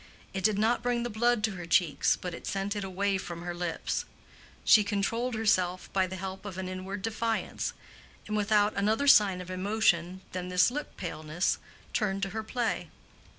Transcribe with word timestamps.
It 0.33 0.43
did 0.43 0.57
not 0.57 0.81
bring 0.81 1.03
the 1.03 1.11
blood 1.11 1.43
to 1.43 1.51
her 1.51 1.67
cheeks, 1.67 2.15
but 2.15 2.33
it 2.33 2.47
sent 2.47 2.75
it 2.75 2.83
away 2.83 3.19
from 3.19 3.43
her 3.43 3.53
lips. 3.53 4.05
She 4.65 4.83
controlled 4.83 5.35
herself 5.35 5.93
by 5.93 6.07
the 6.07 6.15
help 6.15 6.43
of 6.43 6.57
an 6.57 6.67
inward 6.67 7.03
defiance, 7.03 7.73
and 8.25 8.35
without 8.35 8.73
other 8.73 9.05
sign 9.07 9.41
of 9.41 9.51
emotion 9.51 10.21
than 10.31 10.49
this 10.49 10.71
lip 10.71 10.97
paleness 10.97 11.59
turned 11.93 12.23
to 12.23 12.29
her 12.31 12.41
play. 12.41 12.89